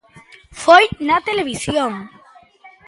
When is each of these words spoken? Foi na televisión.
Foi 0.63 0.85
na 1.07 1.17
televisión. 1.27 1.91